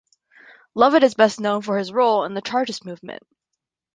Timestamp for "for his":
1.61-1.91